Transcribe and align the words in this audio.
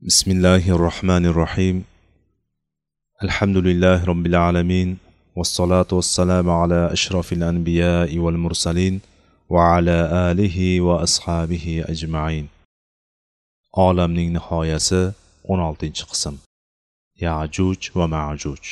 بسم 0.00 0.31
الله 0.31 0.69
الرحمن 0.69 1.25
الرحيم 1.25 1.83
الحمد 3.23 3.57
لله 3.57 4.05
رب 4.05 4.25
العالمين 4.25 4.97
والصلاة 5.35 5.87
والسلام 5.91 6.49
على 6.49 6.93
أشرف 6.93 7.33
الأنبياء 7.33 8.17
والمرسلين 8.17 9.01
وعلى 9.49 9.97
آله 10.31 10.81
وأصحابه 10.81 11.85
أجمعين 11.89 12.47
olamning 13.73 14.33
nihoyasi 14.33 15.13
16 15.43 16.05
qism 16.11 16.35
yajuj 17.25 17.91
va 17.95 18.07
majuj 18.07 18.63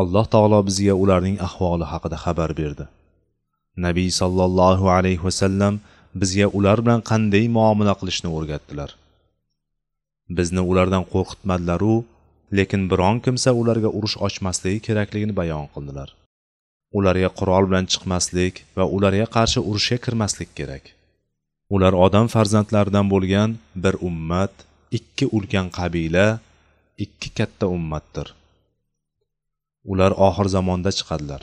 alloh 0.00 0.24
taolo 0.34 0.62
bizga 0.68 0.94
ularning 1.02 1.36
ahvoli 1.48 1.84
haqida 1.92 2.16
xabar 2.24 2.50
berdi 2.60 2.86
nabiy 3.86 4.08
sollallohu 4.20 4.90
alayhi 4.96 5.24
vasallam 5.26 5.74
bizga 6.20 6.46
ular 6.58 6.78
bilan 6.84 7.00
qanday 7.10 7.44
muomala 7.58 7.94
qilishni 8.00 8.28
o'rgatdilar 8.38 8.90
Bizni 10.36 10.62
ulardan 10.70 11.04
qo'rqitmadilaru 11.12 11.94
lekin 12.58 12.82
biron 12.90 13.16
kimsa 13.24 13.50
ularga 13.60 13.90
urush 13.98 14.16
ochmasligi 14.26 14.80
kerakligini 14.86 15.34
bayon 15.40 15.66
qildilar. 15.74 16.08
Ularga 16.98 17.30
qurol 17.38 17.64
bilan 17.70 17.86
chiqmaslik 17.92 18.54
va 18.76 18.84
ularga 18.96 19.26
qarshi 19.36 19.60
urushga 19.70 19.98
kirmaslik 20.04 20.50
kerak. 20.58 20.84
Ular 21.74 21.92
odam 22.04 22.26
farzandlaridan 22.34 23.06
bo'lgan 23.12 23.50
bir 23.82 23.94
ummat 24.08 24.54
ikki 24.98 25.24
ulkan 25.36 25.66
qabila 25.78 26.26
ikki 27.04 27.28
katta 27.38 27.66
ummatdir. 27.76 28.28
Ular 29.90 30.12
oxir 30.28 30.46
zamonda 30.56 30.90
chiqadilar. 30.98 31.42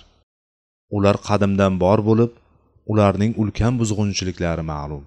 Ular 0.95 1.15
qadimdan 1.27 1.73
bor 1.83 1.99
bo'lib 2.09 2.31
ularning 2.91 3.33
ulkan 3.41 3.73
buzg'unchiliklari 3.79 4.63
ma'lum. 4.73 5.03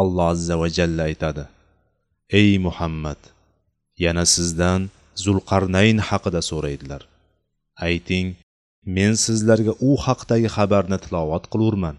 Alloh 0.00 0.26
azza 0.34 0.54
va 0.60 0.68
jalla 0.76 1.02
aytadi. 1.10 1.44
Ey 2.38 2.58
muhammad 2.66 3.20
yana 4.04 4.24
sizdan 4.34 4.82
zulqarnayn 5.22 5.98
haqida 6.08 6.40
so'raydilar. 6.50 7.02
Ayting 7.88 8.28
men 8.96 9.12
sizlarga 9.24 9.72
u 9.88 9.90
haqdagi 10.06 10.48
xabarni 10.56 10.98
tilovat 11.04 11.44
qilurman. 11.52 11.96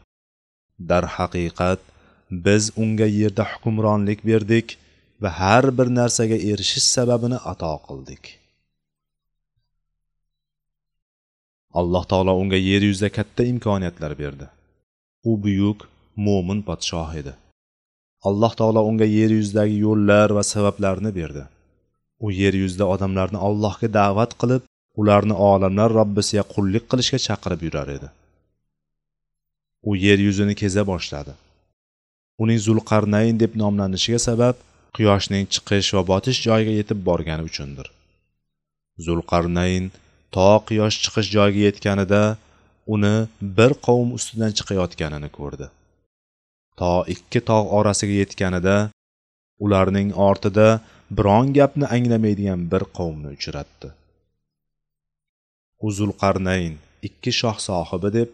Darhaqiqat 0.90 1.82
biz 2.46 2.64
unga 2.84 3.08
yerda 3.20 3.44
hukmronlik 3.52 4.20
berdik 4.30 4.68
va 5.22 5.30
har 5.40 5.66
bir 5.78 5.88
narsaga 6.00 6.38
erishish 6.52 6.88
sababini 6.96 7.40
ato 7.52 7.74
qildik. 7.88 8.24
Alloh 11.80 12.04
taolo 12.12 12.34
unga 12.42 12.60
yer 12.70 12.82
yuzida 12.90 13.10
katta 13.18 13.44
imkoniyatlar 13.54 14.14
berdi. 14.22 14.46
U 15.30 15.32
buyuk 15.44 15.80
mo'min 16.26 16.60
podshoh 16.68 17.12
edi. 17.22 17.34
Alloh 18.28 18.54
taolo 18.60 18.82
unga 18.90 19.08
yer 19.18 19.32
yuzidagi 19.40 19.76
yo'llar 19.86 20.30
va 20.38 20.44
sabablarni 20.54 21.12
berdi. 21.20 21.44
U 22.26 22.28
yer 22.42 22.54
yuzida 22.64 22.86
odamlarni 22.94 23.40
allohga 23.48 23.88
da'vat 24.00 24.32
qilib 24.42 24.62
ularni 25.02 25.36
olamlar 25.52 25.90
robbisiga 26.00 26.44
qullik 26.54 26.86
qilishga 26.92 27.20
chaqirib 27.28 27.62
yurar 27.68 27.88
edi. 27.98 28.10
U 29.90 29.92
yer 30.06 30.20
yuzini 30.28 30.56
keza 30.62 30.84
boshladi. 30.92 31.34
Uning 32.44 32.60
zulqarnayn 32.68 33.36
deb 33.44 33.58
nomlanishiga 33.64 34.20
sabab 34.28 34.56
quyoshning 34.98 35.46
chiqish 35.54 35.90
va 35.96 36.02
botish 36.12 36.40
joyiga 36.48 36.74
yetib 36.80 37.00
borgani 37.10 37.44
uchundir. 37.50 37.88
Zulqarnayn 39.06 39.86
to 40.36 40.50
quyosh 40.68 40.98
chiqish 41.04 41.30
joyiga 41.36 41.62
yetganida 41.68 42.22
uni 42.94 43.16
bir 43.58 43.72
qavm 43.86 44.10
ustidan 44.18 44.52
chiqayotganini 44.58 45.30
ko'rdi. 45.38 45.68
To 46.82 46.94
ikki 47.16 47.40
tog' 47.50 47.72
orasiga 47.80 48.16
yetganida 48.22 48.76
ularning 49.66 50.10
ortida 50.28 50.68
biron 51.18 51.48
gapni 51.58 51.86
anglamaydigan 51.96 52.62
bir 52.72 52.84
qavmni 52.98 53.30
uchratdi. 53.38 53.90
Uzulqarnayn 55.88 56.74
ikki 57.08 57.32
shoh 57.40 57.58
sohibi 57.68 58.10
deb 58.18 58.30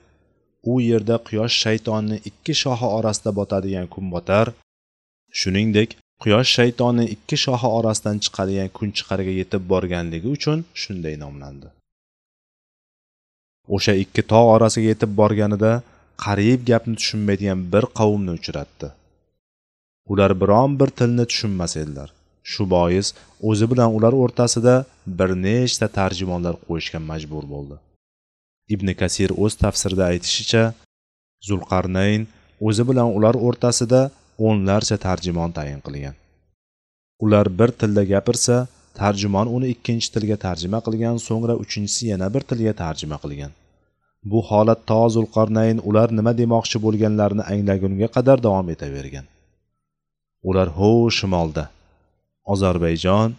u 0.72 0.74
yerda 0.90 1.16
quyosh 1.28 1.56
shaytonni 1.64 2.18
ikki 2.30 2.54
shohi 2.62 2.88
orasida 2.98 3.32
botadigan 3.40 3.88
kunbotar 3.96 4.48
shuningdek 5.40 5.90
quyosh 6.24 6.52
shaytonni 6.58 7.06
ikki 7.16 7.38
shohi 7.46 7.70
orasidan 7.80 8.18
chiqadigan 8.24 8.70
kunchiqarga 8.78 9.34
yetib 9.40 9.64
borganligi 9.72 10.30
uchun 10.38 10.60
shunday 10.82 11.16
nomlandi. 11.24 11.68
O'sha 13.76 13.94
ikki 14.04 14.22
tog' 14.32 14.50
orasiga 14.56 14.88
yetib 14.94 15.12
borganida 15.22 15.72
qariyb 16.24 16.62
gapni 16.70 16.96
tushunmaydigan 17.00 17.60
bir 17.74 17.86
qavmni 18.00 18.32
uchratdi. 18.40 18.88
Ular 20.12 20.32
biron 20.42 20.72
bir 20.80 20.90
tilni 21.00 21.26
tushunmas 21.32 21.74
edilar. 21.82 22.10
Shu 22.52 22.64
bois 22.76 23.08
o'zi 23.50 23.66
bilan 23.72 23.90
ular 23.98 24.14
o'rtasida 24.24 24.76
bir 25.20 25.30
nechta 25.46 25.88
tarjimonlar 26.00 26.56
qo'yishga 26.68 27.00
majbur 27.10 27.44
bo'ldi. 27.54 27.76
Ibn 28.74 28.88
kasir 29.02 29.30
o'z 29.44 29.54
tafsirida 29.64 30.06
aytishicha 30.12 30.64
zulqarnayn 31.48 32.22
o'zi 32.68 32.84
bilan 32.90 33.10
ular 33.18 33.36
o'rtasida 33.48 34.02
o'nlarcha 34.48 34.98
tarjimon 35.08 35.52
tayin 35.58 35.82
qilgan. 35.86 36.16
Ular 37.24 37.46
bir 37.60 37.70
tilda 37.80 38.04
gapirsa 38.14 38.56
tarjimon 39.00 39.48
uni 39.56 39.68
ikkinchi 39.76 40.08
tilga 40.16 40.38
tarjima 40.46 40.80
qilgan 40.88 41.16
so'ngra 41.28 41.56
uchinchisi 41.64 42.04
yana 42.12 42.28
bir 42.34 42.44
tilga 42.50 42.74
tarjima 42.84 43.18
qilgan. 43.24 43.52
Bu 44.32 44.40
holat 44.50 44.82
to 44.90 45.02
zulqarnayn 45.16 45.78
ular 45.90 46.10
nima 46.18 46.32
demoqchi 46.42 46.78
bo'lganlarini 46.86 47.44
anglagunga 47.54 48.08
qadar 48.16 48.38
davom 48.46 48.68
etavergan. 48.76 49.26
Ular 50.50 50.68
ho 50.78 50.92
shimolda 51.18 51.64
ozarbayjon 52.54 53.30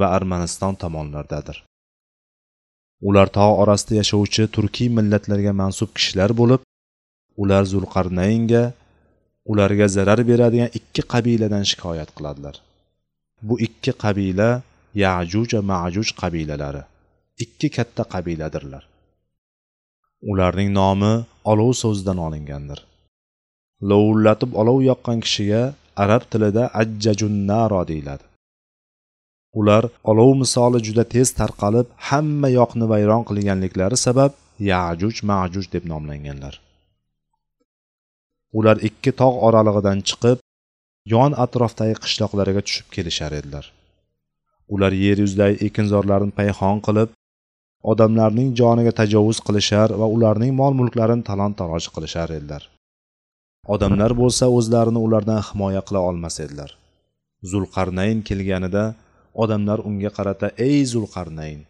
va 0.00 0.06
armaniston 0.16 0.74
tomonlardadir. 0.82 1.56
Ular 3.08 3.28
tog' 3.38 3.58
orasida 3.62 3.94
yashovchi 4.00 4.42
turkiy 4.56 4.88
millatlarga 4.98 5.52
mansub 5.62 5.90
kishilar 5.96 6.30
bo'lib 6.40 6.60
ular 7.42 7.62
zulqarnaynga 7.72 8.62
ularga 9.52 9.86
zarar 9.96 10.20
beradigan 10.30 10.70
ikki 10.78 11.02
qabiladan 11.12 11.64
shikoyat 11.70 12.10
qiladilar. 12.16 12.56
Bu 13.46 13.54
ikki 13.66 13.92
qabila 14.04 14.50
yajuj 15.04 15.48
va 15.56 15.62
majuj 15.72 16.08
qabilalari 16.20 16.82
ikki 17.44 17.68
katta 17.76 18.02
qabiladirlar. 18.14 18.82
Ularning 20.22 20.70
nomi 20.72 21.24
olov 21.44 21.72
so'zidan 21.82 22.18
olingandir. 22.26 22.80
Lovullatib 23.90 24.54
olov 24.60 24.78
yoqqan 24.90 25.20
kishiga 25.24 25.62
arab 26.04 26.22
tilida 26.30 26.64
ajjajunnaro 26.82 27.82
deyiladi. 27.90 28.24
Ular 29.60 29.84
olov 30.10 30.30
misoli 30.42 30.80
juda 30.86 31.04
tez 31.14 31.28
tarqalib 31.40 31.86
hamma 32.08 32.48
yoqni 32.58 32.86
vayron 32.92 33.22
qilganliklari 33.28 33.96
sabab 34.06 34.32
yajuj 34.72 35.22
majuj 35.30 35.66
deb 35.74 35.84
nomlanganlar. 35.92 36.54
Ular 38.58 38.76
ikki 38.88 39.12
tog' 39.20 39.40
oralig'idan 39.48 39.98
chiqib 40.08 40.38
yon 41.14 41.32
atrofdagi 41.44 41.96
qishloqlarga 42.04 42.62
tushib 42.66 42.86
kelishar 42.94 43.32
edilar. 43.40 43.64
Ular 44.74 44.92
yer 45.04 45.18
yuzidagi 45.24 45.56
ekinzorlarni 45.68 46.32
payhon 46.38 46.78
qilib 46.86 47.10
odamlarning 47.92 48.48
joniga 48.60 48.92
tajovuz 49.00 49.38
qilishar 49.46 49.94
va 50.00 50.06
ularning 50.16 50.52
mol 50.60 50.74
mulklarini 50.80 51.24
talon 51.28 51.52
taroj 51.60 51.84
qilishar 51.94 52.28
edilar. 52.38 52.62
Odamlar 53.74 54.12
bo'lsa 54.20 54.44
o'zlarini 54.58 55.00
ulardan 55.06 55.40
himoya 55.48 55.82
qila 55.88 56.00
olmas 56.08 56.36
edilar. 56.44 56.70
Zulqarnayn 57.50 58.18
kelganida 58.28 58.84
odamlar 59.42 59.78
unga 59.88 60.10
qarata 60.18 60.48
ey 60.66 60.76
zulqarnayn 60.92 61.60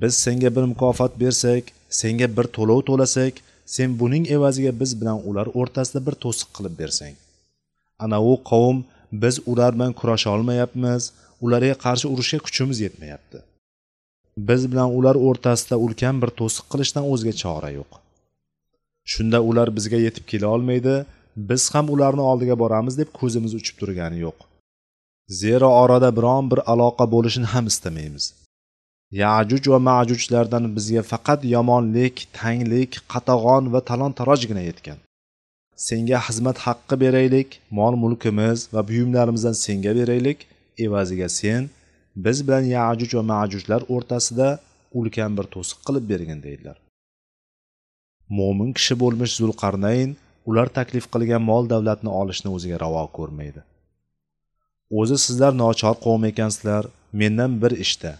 biz 0.00 0.14
senga 0.24 0.50
bir 0.56 0.64
mukofot 0.72 1.12
bersak 1.22 1.64
senga 2.00 2.28
bir 2.36 2.46
to'lov 2.56 2.80
to'lasak 2.88 3.34
sen 3.74 3.98
buning 4.00 4.24
evaziga 4.36 4.72
biz 4.80 4.90
bilan 5.00 5.18
ular 5.28 5.46
o'rtasida 5.60 6.00
bir 6.06 6.14
to'siq 6.24 6.48
qilib 6.56 6.74
bersang. 6.82 7.14
Ana 8.04 8.18
u 8.30 8.34
qavm 8.50 8.78
biz 9.22 9.34
ular 9.50 9.70
bilan 9.76 9.92
kurasha 10.00 10.30
olmayapmiz 10.36 11.02
ularga 11.44 11.74
qarshi 11.84 12.06
urushga 12.12 12.38
kuchimiz 12.46 12.78
yetmayapti. 12.86 13.38
Biz 14.38 14.72
bilan 14.72 14.90
ular 14.98 15.14
o'rtasida 15.14 15.76
ulkan 15.84 16.22
bir 16.22 16.30
to'siq 16.40 16.66
qilishdan 16.72 17.04
o'zga 17.12 17.32
chora 17.42 17.70
yo'q. 17.78 17.90
Shunda 19.12 19.38
ular 19.48 19.68
bizga 19.76 19.98
yetib 20.06 20.24
kela 20.30 20.48
olmaydi 20.56 20.94
biz 21.36 21.62
ham 21.74 21.86
ularni 21.94 22.20
oldiga 22.30 22.58
boramiz 22.62 22.98
deb 22.98 23.10
ko'zimiz 23.20 23.54
uchib 23.60 23.76
turgani 23.80 24.18
yo'q. 24.26 24.38
Zero 25.28 25.68
orada 25.82 26.16
biron 26.16 26.50
bir 26.50 26.60
aloqa 26.72 27.04
bo'lishini 27.14 27.48
ham 27.54 27.66
istamaymiz. 27.72 28.24
Yajuj 29.22 29.68
va 29.72 29.78
majujlardan 29.90 30.64
bizga 30.76 31.02
faqat 31.12 31.40
yomonlik 31.54 32.16
tanglik 32.40 32.92
qatag'on 33.12 33.72
va 33.72 33.80
talon 33.88 34.12
tarojgina 34.18 34.62
yetgan. 34.70 34.98
Senga 35.86 36.18
xizmat 36.26 36.58
haqqi 36.66 36.96
beraylik 37.04 37.48
mol 37.78 37.94
mulkimiz 38.02 38.58
va 38.74 38.80
buyumlarimizdan 38.88 39.56
senga 39.64 39.92
beraylik 39.98 40.38
evaziga 40.86 41.28
sen 41.40 41.62
biz 42.16 42.46
bilan 42.46 42.64
yajuj 42.76 43.14
va 43.18 43.22
majujlar 43.32 43.82
o'rtasida 43.94 44.48
ulkan 44.98 45.36
bir 45.38 45.46
to'siq 45.54 45.78
qilib 45.86 46.04
bergin 46.12 46.40
deydilar. 46.46 46.76
Mo'min 48.38 48.70
kishi 48.78 48.94
bo'lmish 49.02 49.34
zulqarnayn 49.40 50.10
ular 50.48 50.68
taklif 50.78 51.06
qilgan 51.14 51.42
mol 51.50 51.64
davlatni 51.72 52.10
olishni 52.20 52.50
o'ziga 52.56 52.76
ravo 52.84 53.04
ko'rmaydi. 53.18 53.60
O'zi 55.00 55.16
sizlar 55.26 55.52
nochor 55.62 55.96
qavm 56.04 56.22
ekansizlar 56.30 56.84
mendan 57.20 57.52
bir 57.62 57.72
ishda. 57.84 58.12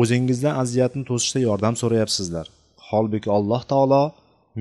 O'zingizdan 0.00 0.54
aziyatni 0.62 1.02
to'sishda 1.10 1.40
yordam 1.48 1.74
so'rayapsizlar. 1.82 2.46
Holbuki 2.88 3.30
alloh 3.38 3.62
taolo 3.72 4.04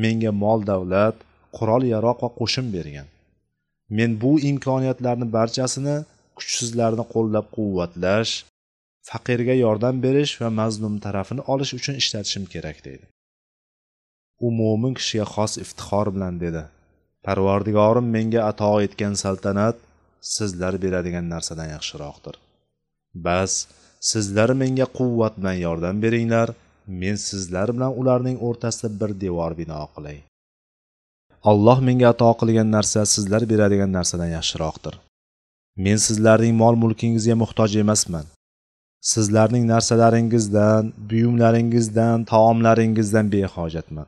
menga 0.03 0.31
mol 0.43 0.59
davlat 0.71 1.15
qurol 1.57 1.83
yaroq 1.93 2.17
va 2.23 2.29
qo'shin 2.39 2.65
bergan. 2.75 3.07
Men 3.97 4.11
bu 4.21 4.31
imkoniyatlarni 4.51 5.27
barchasini 5.37 5.95
kuchsizlarni 6.37 7.03
qo'llab 7.13 7.45
quvvatlash 7.55 8.33
faqirga 9.07 9.55
yordam 9.65 9.95
berish 10.05 10.33
va 10.41 10.49
mazlum 10.61 10.95
tarafini 11.05 11.41
olish 11.53 11.73
uchun 11.79 11.95
ishlatishim 12.01 12.45
kerak 12.53 12.77
deydi. 12.87 13.05
U 14.45 14.47
mo'min 14.59 14.93
kishiga 14.99 15.25
xos 15.33 15.53
iftixor 15.63 16.07
bilan 16.15 16.35
dedi. 16.43 16.63
Parvardigorim 17.25 18.07
menga 18.15 18.41
ato 18.51 18.71
etgan 18.85 19.13
saltanat 19.23 19.77
sizlar 20.35 20.73
beradigan 20.83 21.25
narsadan 21.33 21.69
yaxshiroqdir. 21.75 22.35
Bas 23.25 23.51
sizlar 24.11 24.49
menga 24.61 24.87
quvvat 24.97 25.33
bilan 25.39 25.57
yordam 25.65 25.95
beringlar 26.05 26.49
men 27.01 27.15
sizlar 27.29 27.67
bilan 27.75 27.91
ularning 28.01 28.37
o'rtasida 28.47 28.89
bir 28.99 29.11
devor 29.23 29.51
bino 29.61 29.81
qilay. 29.95 30.17
Alloh 31.51 31.79
menga 31.87 32.07
ato 32.13 32.31
qilgan 32.39 32.69
narsa 32.75 33.01
sizlar 33.13 33.43
beradigan 33.51 33.91
narsadan 33.97 34.29
yaxshiroqdir. 34.37 34.95
Men 35.85 35.97
sizlarning 36.07 36.53
mol 36.61 36.75
mulkingizga 36.83 37.35
muhtoj 37.43 37.71
emasman. 37.83 38.25
Sizlarning 39.13 39.65
narsalaringizdan 39.73 40.93
buyumlaringizdan 41.09 42.23
taomlaringizdan 42.23 43.31
behojatman. 43.31 44.07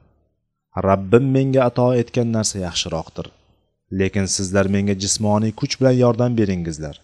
Rabbim 0.88 1.26
menga 1.36 1.62
ato 1.70 1.88
etgan 2.02 2.34
narsa 2.38 2.58
yaxshiroqdir. 2.68 3.28
Lekin 4.00 4.26
sizlar 4.36 4.66
menga 4.76 4.96
jismoniy 5.04 5.52
kuch 5.60 5.74
bilan 5.80 5.96
yordam 6.04 6.38
beringizlar. 6.40 6.96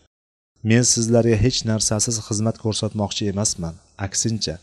Men 0.70 0.84
sizlarga 0.94 1.36
hech 1.46 1.60
narsasiz 1.72 2.18
xizmat 2.28 2.58
ko'rsatmoqchi 2.64 3.24
emasman. 3.34 3.76
Aksincha 4.06 4.56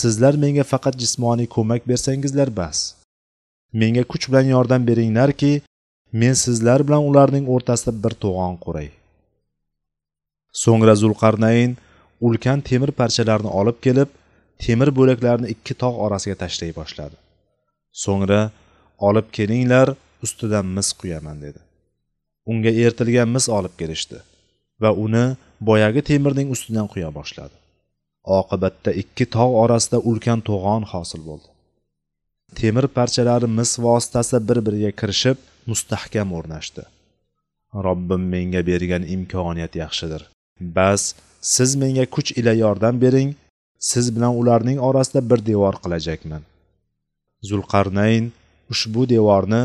sizlar 0.00 0.34
menga 0.44 0.64
faqat 0.72 0.94
jismoniy 1.02 1.48
ko'mak 1.56 1.82
bersangizlar 1.90 2.48
bas. 2.60 2.78
Menga 3.80 4.04
kuch 4.12 4.24
bilan 4.30 4.46
yordam 4.54 4.82
beringlarki 4.90 5.52
men 6.20 6.34
sizlar 6.44 6.80
bilan 6.86 7.02
ularning 7.10 7.46
o'rtasida 7.54 7.92
bir 8.04 8.14
to'g'on 8.22 8.56
quray. 8.64 8.88
So'ngra 10.62 10.94
zulqarnayn 11.02 11.72
ulkan 12.26 12.60
temir 12.68 12.90
parchalarini 13.00 13.50
olib 13.60 13.78
kelib 13.86 14.10
temir 14.64 14.90
bo'laklarini 14.98 15.48
ikki 15.54 15.74
tog' 15.82 15.98
orasiga 16.04 16.36
tashlay 16.42 16.72
boshladi. 16.80 17.16
So'ngra 18.02 18.40
olib 19.08 19.26
kelinglar 19.36 19.94
ustidan 20.24 20.66
mis 20.76 20.88
quyaman 21.00 21.38
dedi. 21.44 21.60
Unga 22.50 22.72
ertilgan 22.84 23.28
mis 23.36 23.46
olib 23.58 23.74
kelishdi 23.80 24.18
va 24.82 24.90
uni 25.04 25.24
boyagi 25.68 26.02
temirning 26.10 26.48
ustidan 26.54 26.86
quya 26.92 27.10
boshladi. 27.18 27.56
Oqibatda 28.38 28.90
ikki 29.02 29.24
tog' 29.36 29.54
orasida 29.62 29.98
ulkan 30.10 30.40
to'g'on 30.48 30.84
hosil 30.92 31.22
bo'ldi. 31.28 31.48
Temir 32.58 32.86
parchalari 32.96 33.48
mis 33.58 33.72
vositasida 33.86 34.40
bir 34.48 34.58
biriga 34.66 34.92
kirishib 35.00 35.38
mustahkam 35.70 36.28
o'rnashdi. 36.38 36.82
Robbim 37.86 38.22
menga 38.34 38.60
bergan 38.70 39.02
imkoniyat 39.14 39.74
yaxshidir. 39.82 40.22
Bas 40.76 41.02
siz 41.54 41.70
menga 41.80 42.04
kuch 42.14 42.30
ila 42.40 42.52
yordam 42.64 42.96
bering. 43.04 43.30
Siz 43.90 44.06
bilan 44.14 44.32
ularning 44.40 44.78
orasida 44.88 45.20
bir 45.30 45.40
devor 45.50 45.74
qilajakman. 45.82 46.42
Zulqarnayn 47.48 48.24
ushbu 48.72 49.02
devorni 49.14 49.62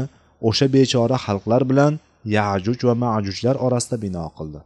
o'sha 0.47 0.65
bechora 0.75 1.17
xalqlar 1.25 1.61
bilan 1.71 1.93
yajuj 2.37 2.79
va 2.87 2.95
majujlar 3.05 3.55
orasida 3.65 3.97
bino 4.05 4.25
qildi. 4.37 4.59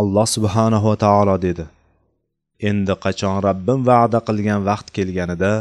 Alloh 0.00 0.26
subhanahu 0.36 0.86
va 0.90 0.96
taolo 1.04 1.36
dedi. 1.46 1.64
Endi 2.68 2.94
qachon 3.04 3.36
rabbim 3.48 3.80
va'da 3.90 4.18
qilgan 4.28 4.60
vaqt 4.68 4.88
kelganida 4.96 5.52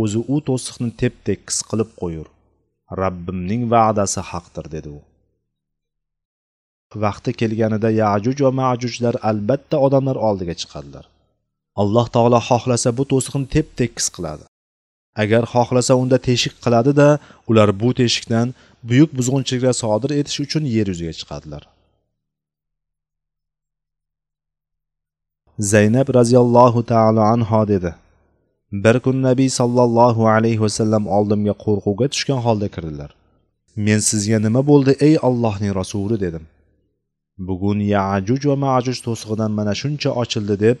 o'zi 0.00 0.20
u 0.34 0.36
to'siqni 0.48 0.90
tep 1.00 1.14
tekis 1.28 1.58
qilib 1.68 1.90
qo'yur. 2.00 2.26
Rabbimning 3.02 3.62
va'dasi 3.74 4.20
haqdir 4.30 4.66
dedi 4.74 4.88
u. 4.98 5.00
vaqti 6.94 7.32
kelganida 7.40 7.90
yajuj 8.02 8.38
va 8.44 8.50
majujlar 8.62 9.14
albatta 9.30 9.76
odamlar 9.86 10.16
oldiga 10.28 10.54
chiqadilar. 10.60 11.04
Alloh 11.82 12.06
taolo 12.14 12.40
xohlasa 12.48 12.88
bu 12.98 13.04
to'siqni 13.12 13.46
tep 13.54 13.66
tekis 13.80 14.06
qiladi. 14.16 14.44
Agar 15.22 15.42
xohlasa 15.52 15.92
unda 16.02 16.18
teshik 16.28 16.54
qiladida 16.64 17.08
ular 17.50 17.68
bu 17.80 17.88
teshikdan 18.00 18.54
buyuk 18.88 19.10
buzg'unchiliklar 19.18 19.74
sodir 19.82 20.10
etish 20.20 20.40
uchun 20.44 20.64
yer 20.76 20.86
yuziga 20.92 21.14
chiqadilar. 21.20 21.62
Zaynab 25.72 26.08
roziyallohu 26.18 26.80
taolo 26.92 27.22
anho 27.34 27.68
dedi. 27.68 27.94
Bir 28.72 28.96
kun 29.04 29.22
nabiy 29.28 29.50
sollallohu 29.60 30.22
alayhi 30.34 30.60
vasallam 30.66 31.04
oldimga 31.16 31.54
qo'rquvga 31.64 32.06
tushgan 32.12 32.40
holda 32.46 32.68
kirdilar. 32.74 33.10
Men 33.86 33.98
sizga 34.10 34.38
nima 34.46 34.60
bo'ldi 34.70 34.92
ey 35.06 35.14
allohning 35.28 35.72
rasuli 35.80 36.16
dedim. 36.24 36.44
Bugun 37.48 37.80
yajuj 37.94 38.42
va 38.50 38.56
majuj 38.66 38.98
to'sig'idan 39.06 39.52
mana 39.58 39.74
shuncha 39.80 40.10
ochildi 40.22 40.56
deb 40.64 40.78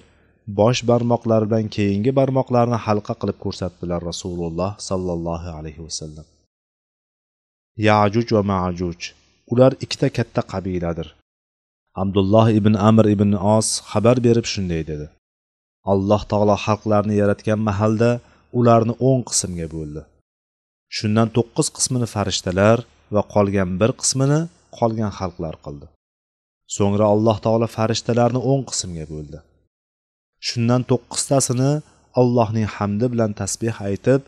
bosh 0.60 0.80
barmoqlari 0.90 1.46
bilan 1.50 1.68
keyingi 1.76 2.16
barmoqlarini 2.20 2.78
halqa 2.86 3.14
qilib 3.20 3.38
ko'rsatdilar 3.44 4.00
rasululloh 4.10 4.70
sollallohu 4.88 5.48
alayhi 5.58 5.82
vasallam 5.86 6.26
yajuj 7.88 8.26
va 8.36 8.42
majuj 8.52 9.00
ular 9.52 9.72
ikkita 9.84 10.08
katta 10.16 10.42
qabiladir. 10.52 11.08
Abdulloh 12.02 12.46
ibn 12.58 12.74
amr 12.88 13.06
ibn 13.14 13.30
os 13.56 13.68
xabar 13.90 14.16
berib 14.26 14.46
shunday 14.52 14.82
dedi. 14.90 15.06
Alloh 15.92 16.22
taolo 16.30 16.56
xalqlarni 16.66 17.14
yaratgan 17.22 17.60
mahalda 17.68 18.10
ularni 18.58 18.94
o'n 19.08 19.20
qismga 19.28 19.66
bo'ldi. 19.74 20.02
Shundan 20.96 21.28
to'qqiz 21.36 21.68
qismini 21.76 22.08
farishtalar 22.14 22.78
va 23.14 23.22
qolgan 23.34 23.70
bir 23.80 23.90
qismini 24.00 24.40
qolgan 24.78 25.12
xalqlar 25.18 25.54
qildi. 25.64 25.86
So'ngra 26.74 27.06
alloh 27.14 27.36
taolo 27.44 27.66
farishtalarni 27.76 28.40
o'n 28.52 28.62
qismga 28.70 29.04
bo'ldi. 29.12 29.38
Shundan 30.46 30.82
to'qqiztasini 30.90 31.72
allohning 32.20 32.68
hamdi 32.76 33.06
bilan 33.12 33.32
tasbeh 33.40 33.76
aytib 33.88 34.20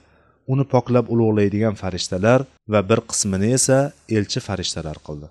uni 0.52 0.64
poklab 0.72 1.06
ulug'laydigan 1.14 1.74
farishtalar 1.82 2.40
va 2.72 2.80
bir 2.90 3.00
qismini 3.10 3.48
esa 3.58 3.78
elchi 4.16 4.40
farishtalar 4.48 4.98
qildi. 5.06 5.28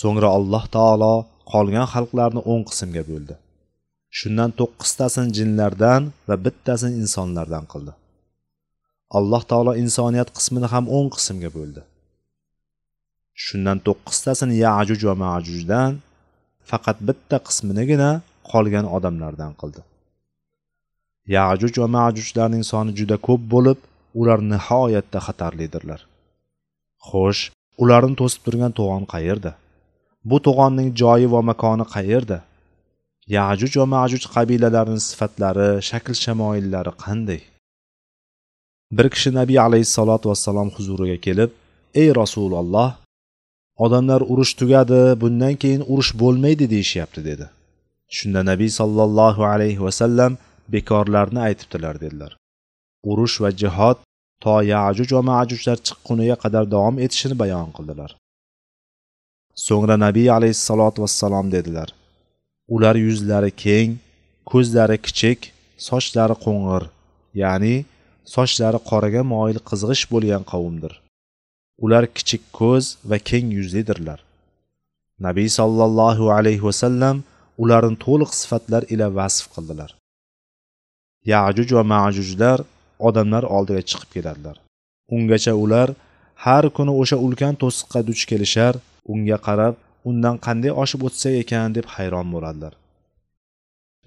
So'ngra 0.00 0.28
alloh 0.38 0.64
taolo 0.76 1.14
qolgan 1.52 1.86
xalqlarni 1.94 2.40
o'n 2.52 2.62
qismga 2.68 3.02
bo'ldi. 3.10 3.34
Shundan 4.18 4.50
to'qqiztasini 4.60 5.30
jinlardan 5.38 6.02
va 6.28 6.36
bittasini 6.44 6.94
insonlardan 7.02 7.64
qildi. 7.72 7.92
Alloh 9.18 9.42
taolo 9.50 9.72
insoniyat 9.84 10.28
qismini 10.36 10.68
ham 10.74 10.84
o'n 10.96 11.06
qismga 11.16 11.50
bo'ldi. 11.58 11.82
Shundan 13.44 13.78
to'qqiztasini 13.86 14.54
yajuj 14.66 15.00
va 15.08 15.14
majujdan 15.24 15.92
faqat 16.70 16.98
bitta 17.08 17.36
qisminigina 17.46 18.10
qolgan 18.50 18.86
odamlardan 18.96 19.52
qildi. 19.60 19.82
Yajuj 21.36 21.74
va 21.82 21.88
majujlarning 21.98 22.64
soni 22.72 22.92
juda 22.98 23.16
ko'p 23.28 23.42
bo'lib 23.54 23.78
ular 24.20 24.38
nihoyatda 24.52 25.18
xatarlidirlar. 25.26 26.00
Xo'sh 27.08 27.42
ularni 27.82 28.14
to'sib 28.20 28.40
turgan 28.46 28.72
to'g'on 28.78 29.04
qayerda? 29.14 29.52
Bu 30.30 30.36
to'g'onning 30.46 30.90
joyi 31.00 31.26
va 31.34 31.40
makoni 31.50 31.86
qayerda? 31.94 32.38
Yajuj 33.36 33.72
va 33.80 33.86
majuj 33.96 34.22
qabilalarining 34.34 35.02
sifatlari 35.08 35.68
shakl 35.88 36.14
shamoillari 36.24 36.92
qanday? 37.04 37.40
Bir 38.96 39.06
kishi 39.14 39.30
nabiy 39.38 39.58
alayhissalotu 39.66 40.26
vassalom 40.30 40.68
huzuriga 40.76 41.18
kelib 41.26 41.50
ey 42.02 42.08
rasululloh 42.20 42.88
odamlar 43.84 44.20
urush 44.32 44.52
tugadi 44.60 45.00
bundan 45.20 45.54
keyin 45.62 45.82
urush 45.92 46.10
bo'lmaydi 46.20 46.70
deyishyapti 46.74 47.24
dedi. 47.24 47.46
Shunda 48.16 48.40
nabiy 48.50 48.70
sollallohu 48.80 49.42
alayhi 49.52 49.80
vasallam 49.86 50.32
bekorlarni 50.74 51.40
aytibdilar 51.48 52.00
dedilar. 52.00 52.32
Urush 53.10 53.36
va 53.42 53.50
jihod 53.62 53.98
to 54.44 54.56
yajuj 54.74 55.08
va 55.16 55.22
majujlar 55.32 55.78
chiqquniga 55.86 56.36
qadar 56.44 56.64
davom 56.74 56.96
etishini 57.04 57.36
bayon 57.42 57.70
qildilar. 57.76 58.10
So'ngra 59.66 59.96
nabiy 60.06 60.28
alayhissalotu 60.38 60.98
vassalom 61.04 61.46
dedilar. 61.56 61.88
Ular 62.74 62.96
yuzlari 63.06 63.50
keng 63.64 63.90
ko'zlari 64.50 64.98
kichik 65.06 65.40
sochlari 65.88 66.36
qo'ng'ir 66.44 66.84
ya'ni 67.42 67.76
sochlari 68.34 68.78
qoraga 68.90 69.22
moyil 69.32 69.58
qizg'ish 69.68 70.04
bo'lgan 70.12 70.42
qavmdir. 70.52 70.92
Ular 71.84 72.04
kichik 72.16 72.42
ko'z 72.58 72.84
va 73.10 73.16
keng 73.28 73.48
yuzlidirlar 73.58 74.20
nabiy 75.20 75.48
sollallohu 75.58 76.24
alayhi 76.36 76.64
vasallam 76.68 77.16
ularni 77.62 77.96
to'liq 78.06 78.30
sifatlar 78.40 78.82
ila 78.92 79.06
vasf 79.18 79.44
qildilar. 79.54 79.90
Yajuj 81.32 81.68
va 81.76 81.84
majujlar 81.94 82.58
odamlar 83.08 83.44
oldiga 83.56 83.82
chiqib 83.90 84.10
keladilar. 84.14 84.56
Ungacha 85.16 85.52
ular 85.64 85.88
har 86.44 86.64
kuni 86.76 86.92
o'sha 87.00 87.16
ulkan 87.26 87.54
to'siqqa 87.62 88.00
duch 88.08 88.22
kelishar 88.30 88.74
unga 89.12 89.38
qarab 89.46 89.74
undan 90.08 90.36
qanday 90.46 90.72
oshib 90.82 91.00
o'tsak 91.08 91.34
ekan 91.42 91.68
deb 91.76 91.86
hayron 91.94 92.28
bo'ladilar. 92.34 92.72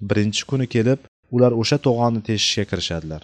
Birinchi 0.08 0.42
kuni 0.50 0.66
kelib 0.74 1.00
ular 1.34 1.52
o'sha 1.60 1.76
to'g'onni 1.86 2.20
teshishga 2.28 2.64
kirishadilar. 2.70 3.22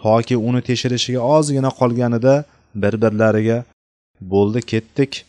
Toki 0.00 0.36
uni 0.48 0.60
teshirishiga 0.68 1.20
ozgina 1.36 1.70
qolganida 1.80 2.34
bir 2.82 2.94
birlariga 3.02 3.58
bo'ldi 4.32 4.60
ketdik 4.72 5.24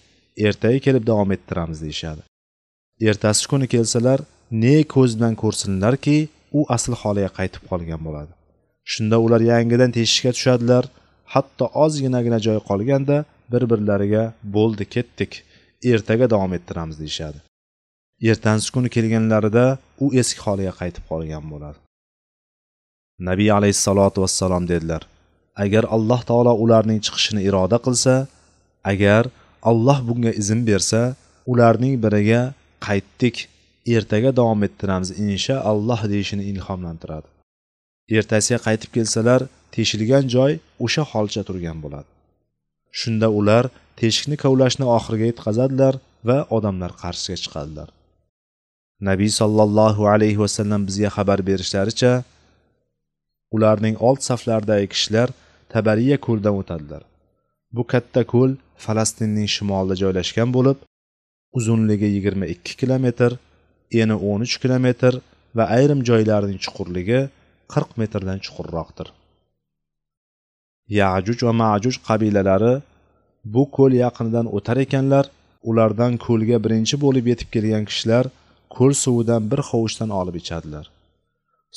ertaga 0.48 0.80
kelib 0.86 1.08
davom 1.08 1.32
ettiramiz 1.36 1.82
deyishadi. 1.86 2.22
Ertasi 3.10 3.48
kuni 3.52 3.68
kelsalar 3.68 4.20
ne 4.52 4.84
ko'z 4.84 5.12
bilan 5.18 5.36
ko'rsinlarki 5.44 6.18
u 6.58 6.66
asl 6.76 6.94
holiga 7.02 7.32
qaytib 7.38 7.64
qolgan 7.72 8.02
bo'ladi. 8.08 8.32
Shunda 8.92 9.18
ular 9.26 9.42
yangidan 9.54 9.92
teshishga 9.98 10.32
tushadilar 10.38 10.84
hatto 11.34 11.66
ozginagina 11.84 12.40
joy 12.48 12.60
qolganda 12.70 13.18
bir 13.52 13.64
birlariga 13.72 14.24
bo'ldi 14.56 14.86
ketdik 14.96 15.32
ertaga 15.94 16.26
davom 16.34 16.54
ettiramiz 16.58 16.98
deyishadi. 17.04 17.40
Ertasi 18.32 18.72
kuni 18.76 18.90
kelganlarida 18.96 19.66
u 20.04 20.06
eski 20.22 20.42
holiga 20.46 20.74
qaytib 20.82 21.04
qolgan 21.12 21.46
bo'ladi. 21.54 21.78
Nabiy 23.30 23.50
alayhissalotu 23.58 24.22
vassalom 24.24 24.64
dedilar 24.72 25.02
agar 25.64 25.84
alloh 25.96 26.22
taolo 26.30 26.54
ularning 26.64 27.00
chiqishini 27.06 27.42
iroda 27.50 27.78
qilsa 27.86 28.16
agar 28.92 29.24
alloh 29.70 30.00
bunga 30.08 30.32
izn 30.42 30.60
bersa 30.70 31.02
ularning 31.52 31.96
biriga 32.04 32.42
qaytdik 32.88 33.36
ertaga 33.96 34.30
davom 34.40 34.60
ettiramiz 34.68 35.10
inshaalloh 35.26 36.02
deyishini 36.14 36.44
ilhomlantiradi. 36.52 37.28
Ertasiga 38.18 38.60
qaytib 38.68 38.92
kelsalar 38.98 39.42
teshilgan 39.76 40.26
joy 40.36 40.52
o'sha 40.86 41.04
holcha 41.12 41.42
turgan 41.48 41.78
bo'ladi. 41.84 42.10
Shunda 43.00 43.28
ular 43.40 43.64
teshikni 44.02 44.38
kovlashni 44.44 44.86
oxiriga 44.98 45.26
yetkazadilar 45.32 45.94
va 46.28 46.38
odamlar 46.58 46.92
qarshisiga 47.02 47.38
chiqadilar. 47.44 47.90
Nabiy 49.10 49.32
sollallohu 49.42 50.04
alayhi 50.14 50.40
vasallam 50.44 50.82
bizga 50.90 51.10
xabar 51.18 51.40
berishlaricha 51.50 52.12
ularning 53.56 53.96
old 54.08 54.22
saflaridagi 54.30 54.88
kishilar 54.94 55.30
tabariya 55.76 56.18
ko'ldan 56.28 56.56
o'tadilar. 56.62 57.04
Bu 57.76 57.84
katta 57.92 58.22
ko'l 58.34 58.52
falastinning 58.86 59.50
shimolida 59.56 59.96
joylashgan 60.04 60.50
bo'lib 60.58 60.78
uzunligi 61.58 62.08
yigirma 62.16 62.46
ikki 62.54 62.74
kilometr 62.82 63.32
eni 64.02 64.16
o'n 64.30 64.42
uch 64.48 64.56
kilometr 64.64 65.14
va 65.58 65.64
ayrim 65.78 66.02
joylarining 66.10 66.60
chuqurligi 66.66 67.20
qirq 67.74 67.92
metrdan 68.02 68.40
chuqurroqdir. 68.46 69.08
Yajuj 71.00 71.40
va 71.48 71.54
majuj 71.64 71.96
qabilalari 72.08 72.74
bu 73.54 73.64
ko'l 73.78 73.94
yaqinidan 74.04 74.48
o'tar 74.58 74.78
ekanlar 74.86 75.26
ulardan 75.70 76.14
ko'lga 76.26 76.58
birinchi 76.66 76.96
bo'lib 77.06 77.26
yetib 77.32 77.50
kelgan 77.56 77.86
kishilar 77.90 78.26
ko'l 78.76 78.94
suvidan 79.04 79.42
bir 79.52 79.62
hovuchdan 79.70 80.10
olib 80.20 80.36
ichadilar. 80.42 80.86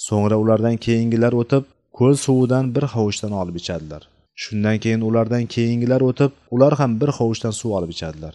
So'ngra 0.07 0.37
ulardan 0.43 0.77
keyingilar 0.87 1.33
o'tib 1.43 1.65
ko'l 1.97 2.15
suvidan 2.25 2.75
bir 2.75 2.85
hovuchdan 2.95 3.33
olib 3.41 3.57
ichadilar. 3.63 4.03
Shundan 4.43 4.77
keyin 4.85 5.03
ulardan 5.09 5.45
keyingilar 5.55 6.01
o'tib 6.11 6.33
ular 6.55 6.73
ham 6.81 7.01
bir 7.01 7.11
hovuchdan 7.19 7.55
suv 7.61 7.71
olib 7.79 7.91
ichadilar. 7.97 8.35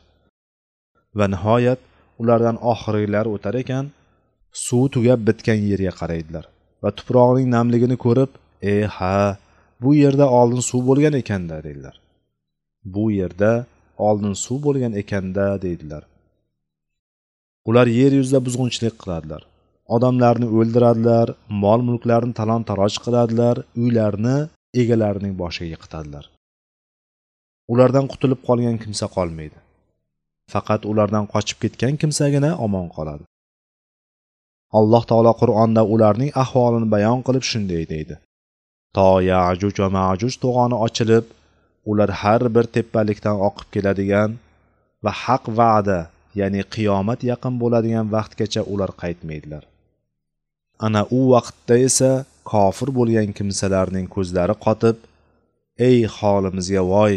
Va 1.17 1.25
nihoyat 1.33 1.79
ulardan 2.21 2.57
oxirgilari 2.71 3.29
o'tar 3.35 3.55
ekan 3.61 3.85
suv 4.65 4.83
tugab 4.95 5.19
bitgan 5.27 5.59
yerga 5.69 5.93
qaraydilar 5.99 6.45
va 6.83 6.89
tuprog'ining 6.97 7.49
namligini 7.55 7.97
ko'rib 8.05 8.31
e 8.71 8.73
ha 8.97 9.17
bu 9.83 9.91
yerda 10.03 10.25
oldin 10.39 10.63
suv 10.69 10.81
bo'lgan 10.89 11.13
ekanda 11.21 11.57
deydilar 11.65 11.95
bu 12.95 13.05
yerda 13.19 13.51
oldin 14.07 14.33
suv 14.45 14.59
bo'lgan 14.65 14.93
ekanda 15.01 15.45
deydilar 15.65 16.03
ular 17.69 17.87
yer 17.99 18.11
yuzida 18.19 18.39
buzg'unchilik 18.45 18.95
qiladilar. 19.03 19.41
Odamlarni 19.95 20.47
o'ldiradilar 20.47 21.33
mol 21.63 21.81
mulklarni 21.87 22.33
talon 22.39 22.63
taroj 22.69 22.93
qiladilar 23.05 23.63
uylarni 23.83 24.37
egalarining 24.81 25.35
boshiga 25.41 25.69
yiqitadilar. 25.73 26.25
Ulardan 27.73 28.07
qutulib 28.11 28.39
qolgan 28.47 28.77
kimsa 28.83 29.07
qolmaydi. 29.15 29.57
Faqat 30.53 30.81
ulardan 30.91 31.25
qochib 31.33 31.57
ketgan 31.63 31.95
kimsagina 32.01 32.51
omon 32.65 32.87
qoladi. 32.95 33.23
Alloh 34.79 35.03
taolo 35.11 35.33
qur'onda 35.41 35.81
ularning 35.93 36.31
ahvolini 36.43 36.87
bayon 36.95 37.19
qilib 37.27 37.45
shunday 37.51 37.83
deydi. 37.93 38.15
To 38.95 39.09
yajuj 39.31 39.75
va 39.83 39.89
majuj 39.99 40.33
to'g'oni 40.43 40.77
ochilib 40.85 41.25
ular 41.91 42.09
har 42.21 42.41
bir 42.55 42.65
tepalikdan 42.75 43.37
oqib 43.47 43.67
keladigan 43.73 44.31
va 45.03 45.11
haq 45.23 45.43
va'da 45.59 45.99
ya'ni 46.39 46.61
qiyomat 46.73 47.19
yaqin 47.31 47.53
bo'ladigan 47.61 48.05
vaqtgacha 48.15 48.61
ular 48.73 48.91
qaytmaydilar. 49.01 49.63
Ana 50.85 51.01
u 51.17 51.19
vaqtda 51.33 51.75
esa 51.87 52.11
kofir 52.51 52.89
bo'lgan 52.97 53.29
kimsalarning 53.37 54.07
ko'zlari 54.15 54.55
qotib 54.65 54.97
ey 55.89 55.99
holimizga 56.17 56.81
voy 56.93 57.15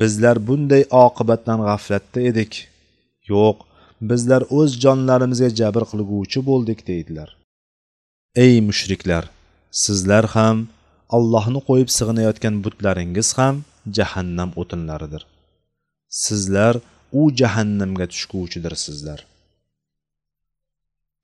bizlar 0.00 0.36
bunday 0.48 0.82
oqibatdan 1.04 1.58
g'aflatda 1.68 2.20
edik. 2.30 2.52
Yo'q 3.32 3.56
bizlar 4.10 4.42
o'z 4.58 4.70
jonlarimizga 4.84 5.50
jabr 5.60 5.82
qilguvchi 5.90 6.40
bo'ldik 6.48 6.80
deydilar. 6.90 7.28
Ey 8.44 8.54
mushriklar 8.68 9.24
sizlar 9.84 10.24
ham 10.36 10.56
allohni 11.16 11.60
qo'yib 11.68 11.90
sig'inayotgan 11.98 12.54
butlaringiz 12.64 13.28
ham 13.38 13.54
jahannam 13.96 14.50
o'tinlaridir. 14.60 15.22
Sizlar 16.24 16.74
u 17.20 17.22
jahannamga 17.40 18.06
tushguvchidirsizlar 18.12 19.20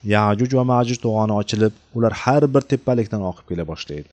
yajuj 0.03 0.51
va 0.59 0.63
majuj 0.73 0.97
to'g'oni 1.05 1.33
ochilib 1.41 1.73
ular 1.97 2.13
har 2.23 2.43
bir 2.53 2.63
tepalikdan 2.71 3.21
oqib 3.31 3.45
kela 3.49 3.65
boshlaydi. 3.71 4.07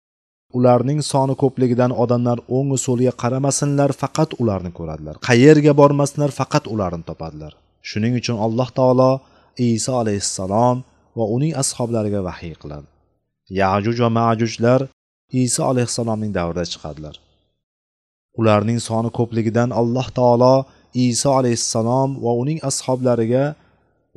Ularning 0.59 1.01
soni 1.13 1.35
ko'pligidan 1.43 1.93
odamlar 2.03 2.39
o'ngu 2.57 2.77
so'liga 2.87 3.13
qaramasinlar 3.23 3.91
faqat 4.03 4.31
ularni 4.43 4.71
ko'radilar. 4.79 5.15
Qayerga 5.29 5.73
bormasinlar 5.81 6.31
faqat 6.41 6.65
ularni 6.75 7.05
topadilar. 7.11 7.53
Shuning 7.89 8.15
uchun 8.21 8.37
alloh 8.47 8.69
taolo 8.79 9.11
iso 9.71 9.93
alayhissalom 10.03 10.77
va 11.19 11.25
uning 11.37 11.53
ashoblariga 11.63 12.21
vahiy 12.29 12.55
qiladi. 12.63 12.89
Yajuj 13.61 13.97
va 14.05 14.11
majujlar 14.21 14.81
iso 15.45 15.63
alayhissalomning 15.71 16.33
davrida 16.39 16.65
chiqadilar. 16.73 17.15
Ularning 18.41 18.81
soni 18.89 19.11
ko'pligidan 19.19 19.71
alloh 19.81 20.07
taolo 20.19 20.55
iso 21.09 21.31
alayhissalom 21.41 22.09
va 22.25 22.33
uning 22.43 22.59
ashoblariga 22.71 23.45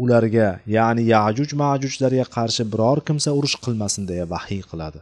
ularga 0.03 0.49
ya'ni 0.77 1.03
yajuj 1.13 1.49
majujlarga 1.63 2.25
qarshi 2.35 2.63
biror 2.73 2.97
kimsa 3.07 3.29
urush 3.37 3.57
qilmasin 3.63 4.03
deya 4.11 4.25
vahiy 4.33 4.63
qiladi. 4.71 4.99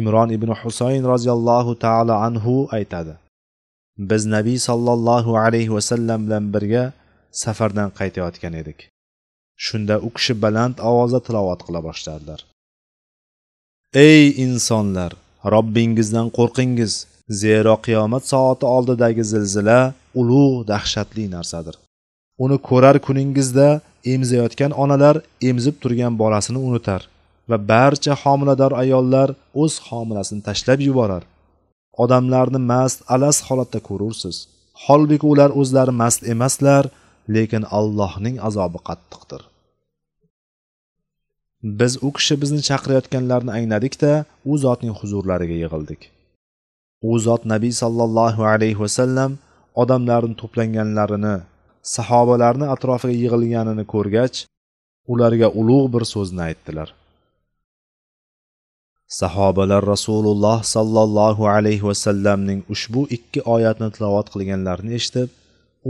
Imron 0.00 0.30
ibn 0.36 0.50
husayn 0.60 1.04
roziyallohu 1.12 1.72
taolo 1.84 2.14
anhu 2.26 2.54
aytadi 2.78 3.14
biz 3.98 4.22
nabiy 4.26 4.58
sollallohu 4.68 5.36
alayhi 5.44 5.74
vasallam 5.76 6.20
bilan 6.26 6.44
birga 6.54 6.84
safardan 7.42 7.90
qaytayotgan 7.98 8.54
edik. 8.60 8.78
Shunda 9.66 9.96
u 10.06 10.08
kishi 10.16 10.34
baland 10.42 10.76
ovozda 10.90 11.20
tilovat 11.26 11.60
qila 11.66 11.80
boshladilar. 11.88 12.40
Ey 14.06 14.24
insonlar 14.44 15.12
robbingizdan 15.54 16.26
qo'rqingiz. 16.38 16.94
Zero 17.42 17.74
qiyomat 17.86 18.24
soati 18.32 18.64
oldidagi 18.76 19.24
zilzila 19.32 19.80
ulug' 20.20 20.66
dahshatli 20.70 21.24
narsadir. 21.36 21.76
Uni 22.44 22.56
ko'rar 22.68 22.96
kuningizda 23.06 23.68
emizayotgan 24.12 24.72
onalar 24.82 25.16
emizib 25.48 25.76
turgan 25.82 26.14
bolasini 26.22 26.60
unutar 26.68 27.00
va 27.50 27.56
barcha 27.72 28.14
homilador 28.22 28.72
ayollar 28.82 29.28
o'z 29.62 29.74
homilasini 29.88 30.42
tashlab 30.48 30.80
yuborar. 30.88 31.22
Odamlarni 32.02 32.60
mast 32.72 32.98
alas 33.14 33.36
holatda 33.46 33.80
ko'rursiz. 33.88 34.36
Holbuki 34.84 35.26
ular 35.32 35.50
o'zlari 35.60 35.92
mast 36.02 36.20
emaslar 36.32 36.84
lekin 37.36 37.62
allohning 37.78 38.36
azobi 38.48 38.78
qattiqdir. 38.88 39.42
Biz 41.78 41.92
u 42.06 42.08
kishi 42.16 42.34
bizni 42.42 42.60
chaqirayotganlarini 42.68 43.52
angladikda 43.58 44.12
u 44.50 44.52
zotning 44.64 44.94
huzurlariga 45.00 45.56
yig'ildik. 45.62 46.00
U 47.08 47.12
zot 47.26 47.42
nabiy 47.52 47.74
sollallohu 47.82 48.42
alayhi 48.52 48.78
vasallam 48.84 49.30
odamlarni 49.82 50.34
to'planganlarini 50.40 51.36
sahobalarni 51.82 52.66
atrofiga 52.74 53.16
yig'ilganini 53.22 53.84
ko'rgach 53.94 54.36
ularga 55.12 55.48
ulug' 55.60 55.88
bir 55.94 56.04
so'zni 56.12 56.42
aytdilar. 56.48 56.88
Sahobalar 59.20 59.82
rasululloh 59.94 60.58
sollallohu 60.74 61.48
alayhi 61.56 61.84
vasallamning 61.90 62.60
ushbu 62.74 63.02
ikki 63.16 63.40
oyatni 63.54 63.88
tilovat 63.94 64.26
qilganlarini 64.34 64.92
eshitib 64.98 65.28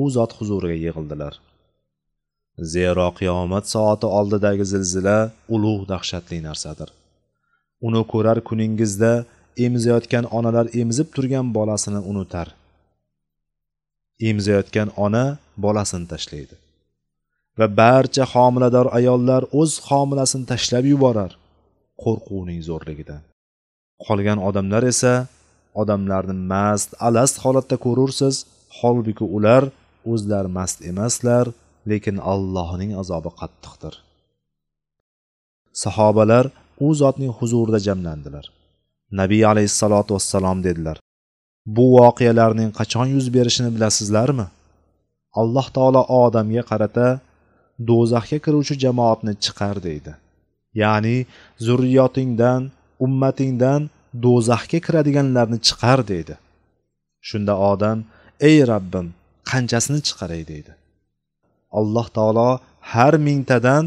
u 0.01 0.11
zot 0.17 0.33
huzuriga 0.39 0.77
yig'ildilar. 0.85 1.35
Zero 2.75 3.07
qiyomat 3.19 3.65
soati 3.75 4.07
oldidagi 4.19 4.65
zilzila 4.73 5.17
ulug' 5.55 5.85
dahshatli 5.93 6.39
narsadir. 6.49 6.91
Uni 7.87 8.03
ko'rar 8.13 8.39
kuningizda 8.49 9.13
emizayotgan 9.67 10.25
onalar 10.39 10.67
emizib 10.81 11.09
turgan 11.15 11.47
bolasini 11.57 12.01
unutar. 12.11 12.49
Emizayotgan 14.21 14.89
ona 15.05 15.25
bolasini 15.65 16.07
tashlaydi. 16.13 16.55
Va 17.59 17.67
barcha 17.81 18.25
homilador 18.33 18.87
ayollar 18.99 19.43
o'z 19.61 19.73
homilasini 19.89 20.47
tashlab 20.53 20.85
yuborar 20.93 21.33
qo'rquvning 22.03 22.61
zo'rligidan. 22.69 23.23
Qolgan 24.07 24.39
odamlar 24.49 24.85
esa 24.93 25.15
odamlarni 25.81 26.37
mast 26.53 26.91
alast 27.09 27.37
holatda 27.45 27.77
ko'rursiz 27.87 28.37
holbuki 28.79 29.25
ular 29.37 29.63
o'zlari 30.13 30.51
mast 30.59 30.79
emaslar 30.91 31.47
lekin 31.91 32.17
allohning 32.33 32.93
azobi 33.03 33.31
qattiqdir. 33.41 33.95
Sahobalar 35.83 36.45
u 36.87 36.89
zotning 37.01 37.33
huzurida 37.39 37.79
jamlandilar. 37.89 38.45
Nabiy 39.21 39.43
alayhissalotu 39.53 40.11
vassalom 40.17 40.59
dedilar 40.67 40.97
bu 41.77 41.85
voqealarning 41.99 42.71
qachon 42.79 43.07
yuz 43.15 43.27
berishini 43.37 43.71
bilasizlarmi? 43.77 44.47
Alloh 45.41 45.67
taolo 45.77 46.03
odamga 46.23 46.63
qarata 46.71 47.09
do'zaxga 47.89 48.39
kiruvchi 48.45 48.75
jamoatni 48.85 49.33
chiqar 49.45 49.77
deydi. 49.89 50.13
Ya'ni 50.83 51.17
zurriyotingdan 51.67 52.63
ummatingdan 53.07 53.81
do'zaxga 54.25 54.79
kiradiganlarni 54.87 55.59
chiqar 55.69 55.99
deydi. 56.11 56.35
Shunda 57.29 57.55
odam 57.73 57.99
ey 58.49 58.59
rabbim 58.73 59.07
qanchasini 59.51 60.01
chiqaray? 60.09 60.43
deydi. 60.51 60.73
Alloh 61.79 62.07
taolo 62.17 62.51
har 62.93 63.15
mingtadan 63.29 63.85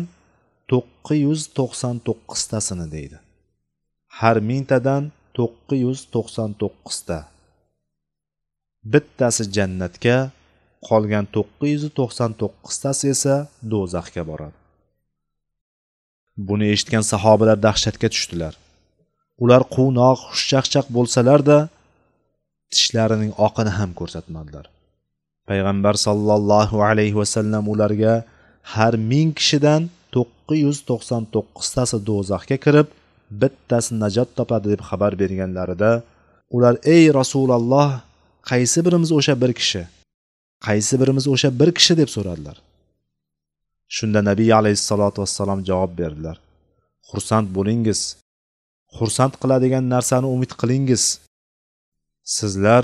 to'qqiz 0.72 1.20
yuz 1.28 1.42
to'qson 1.58 1.96
to'qqiztasini 2.08 2.88
deydi. 2.96 3.18
Har 4.20 4.38
mingtadan 4.50 5.04
to'qqiz 5.38 5.80
yuz 5.86 6.00
to'qson 6.14 6.50
to'qqizta. 6.62 7.18
Bittasi 8.84 9.44
jannatga 9.56 10.18
qolgan 10.88 11.26
to'qqiz 11.36 11.72
yuz 11.76 11.84
to'qson 12.00 12.32
to'qqiztasi 12.42 13.06
esa 13.16 13.36
do'zaxga 13.72 14.24
boradi. 14.30 14.58
Buni 16.48 16.68
eshitgan 16.74 17.04
sahobalar 17.12 17.58
dahshatga 17.68 18.08
tushdilar. 18.14 18.54
Ular 19.44 19.62
quvnoq 19.76 20.20
xushchaqchaq 20.34 20.86
bo'lsalarda 20.96 21.58
tishlarining 22.74 23.34
oqini 23.48 23.72
ham 23.80 23.92
ko'rsatmadilar. 24.00 24.66
Payg'ambar 25.50 25.96
sollallohu 26.08 26.78
alayhi 26.90 27.16
vasallam 27.22 27.64
ularga 27.74 28.14
har 28.74 28.94
ming 29.12 29.30
kishidan 29.40 29.82
to'qqiz 30.16 30.60
yuz 30.66 30.78
to'qson 30.90 31.24
to'qqiztasi 31.34 31.98
do'zaxga 32.10 32.58
kirib 32.66 32.88
bittasi 33.42 33.92
najot 34.04 34.30
topadi 34.38 34.68
deb 34.74 34.82
xabar 34.90 35.12
berganlarida 35.22 35.92
ular 36.56 36.76
ey 36.96 37.04
rasululloh 37.20 37.90
qaysi 38.50 38.80
birimiz 38.86 39.12
o'sha 39.18 39.34
bir 39.42 39.52
kishi 39.60 39.84
qaysi 40.68 40.94
birimiz 41.02 41.26
o'sha 41.34 41.50
bir 41.60 41.70
kishi 41.78 41.94
deb 42.02 42.10
so'radilar. 42.16 42.58
Shunda 43.96 44.20
nabiy 44.30 44.52
alayhissalotu 44.60 45.18
vassalom 45.24 45.60
javob 45.70 45.92
berdilar. 46.02 46.38
Xursand 47.10 47.48
bo'lingiz 47.58 48.02
xursand 48.98 49.34
qiladigan 49.42 49.86
narsani 49.94 50.28
umid 50.36 50.52
qilingiz. 50.62 51.04
Sizlar 52.38 52.84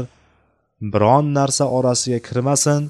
biron 0.93 1.25
narsa 1.39 1.65
orasiga 1.77 2.19
kirmasin 2.27 2.81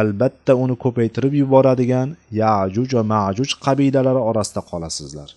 albatta 0.00 0.52
uni 0.64 0.76
ko'paytirib 0.84 1.34
yuboradigan 1.42 2.08
yajuj 2.42 2.90
va 2.96 3.02
majuj 3.14 3.50
qabilalari 3.64 4.22
orasida 4.30 4.62
qolasizlar. 4.70 5.30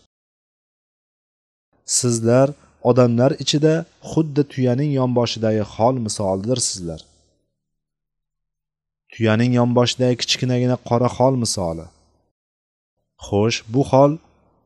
Sizlar 2.00 2.48
odamlar 2.90 3.32
ichida 3.44 3.74
xuddi 4.12 4.44
tuyaning 4.54 4.92
yonboshidagi 5.00 5.64
hol 5.76 5.96
misolidirsizlar 6.06 7.02
tuyaning 9.14 9.52
yonboshidagi 9.60 10.16
kichkinagina 10.22 10.76
qora 10.90 11.10
hol 11.18 11.36
misoli. 11.44 11.86
Xo'sh 13.28 13.60
bu 13.74 13.82
hol 13.92 14.12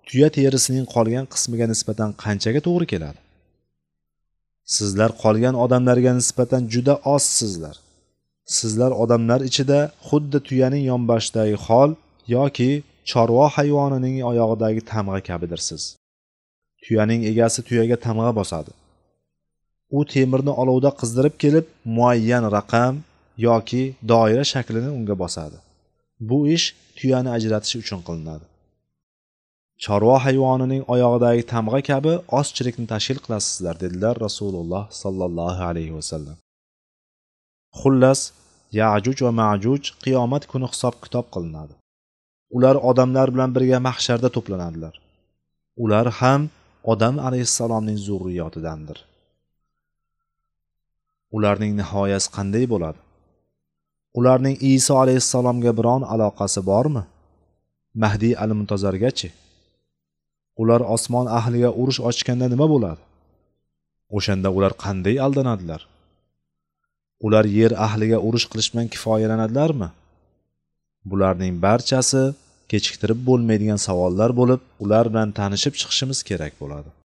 tuya 0.07 0.29
terisining 0.37 0.85
qolgan 0.95 1.25
qismiga 1.33 1.65
nisbatan 1.73 2.09
qanchaga 2.23 2.61
to'g'ri 2.67 2.85
keladi? 2.93 3.19
Sizlar 4.75 5.11
qolgan 5.23 5.55
odamlarga 5.63 6.11
nisbatan 6.19 6.61
juda 6.73 6.95
ozsizlar 7.15 7.75
sizlar. 8.57 8.91
Odamlar 9.03 9.41
ichida 9.49 9.79
xuddi 10.07 10.39
tuyaning 10.47 10.83
yonboshidagi 10.91 11.55
hol 11.67 11.91
yoki 12.35 12.71
chorva 13.11 13.45
hayvonining 13.57 14.15
oyog'idagi 14.31 14.81
tamg'a 14.91 15.19
kabidirsiz. 15.29 15.83
Tuyaning 16.83 17.21
egasi 17.31 17.59
tuyaga 17.67 17.97
tamg'a 18.05 18.31
bosadi. 18.39 18.71
U 19.97 19.99
temirni 20.13 20.53
olovda 20.61 20.89
qizdirib 20.99 21.35
kelib 21.43 21.65
muayyan 21.97 22.45
raqam 22.57 22.93
yoki 23.47 23.83
doira 24.11 24.43
shaklini 24.53 24.89
unga 24.97 25.15
bosadi. 25.23 25.57
Bu 26.29 26.39
ish 26.55 26.65
tuyani 26.97 27.29
ajratish 27.37 27.75
uchun 27.81 28.01
qilinadi. 28.07 28.45
Chorva 29.83 30.17
hayvonining 30.25 30.83
oyog'idagi 30.93 31.43
tamg'a 31.53 31.79
kabi 31.89 32.13
ozchilikni 32.39 32.85
tashkil 32.93 33.19
qilasizlar 33.25 33.75
dedilar 33.83 34.15
rasululloh 34.25 34.83
sollallohu 35.01 35.61
alayhi 35.69 35.93
vasallam 35.99 36.37
xullas 37.79 38.21
yajuj 38.81 39.17
va 39.25 39.31
majuj 39.41 39.83
qiyomat 40.03 40.43
kuni 40.51 40.67
hisob 40.71 40.95
kitob 41.03 41.25
qilinadi. 41.35 41.73
Ular 42.55 42.75
odamlar 42.89 43.27
bilan 43.33 43.49
birga 43.55 43.79
mahsharda 43.87 44.29
to'planadilar. 44.35 44.93
Ular 45.83 46.07
ham 46.19 46.41
odam 46.91 47.15
alayhissalomning 47.27 47.97
zurriyotidandir. 48.07 48.97
Ularning 51.35 51.73
nihoyasi 51.79 52.29
qanday 52.37 52.65
bo'ladi? 52.73 52.99
Ularning 54.19 54.55
iso 54.73 54.93
alayhissalomga 55.03 55.71
biron 55.79 56.03
aloqasi 56.13 56.61
bormi? 56.71 57.03
Mahdiy 58.03 58.33
al 58.43 58.51
muntazargachi 58.59 59.29
ular 60.61 60.81
osmon 60.95 61.27
ahliga 61.39 61.69
urush 61.81 61.99
ochganda 62.09 62.47
nima 62.53 62.67
bo'ladi? 62.73 63.01
O'shanda 64.17 64.49
ular 64.57 64.73
qanday 64.83 65.15
aldanadilar? 65.25 65.81
Ular 67.25 67.45
yer 67.59 67.71
ahliga 67.87 68.17
urush 68.27 68.45
qilish 68.51 68.69
bilan 68.73 68.87
kifoyalanadilarmi? 68.93 69.89
Bularning 71.09 71.53
barchasi 71.65 72.23
kechiktirib 72.71 73.19
bo'lmaydigan 73.29 73.79
savollar 73.87 74.31
bo'lib 74.39 74.61
ular 74.85 75.05
bilan 75.13 75.31
tanishib 75.39 75.73
chiqishimiz 75.81 76.23
kerak 76.29 76.53
bo'ladi. 76.61 76.89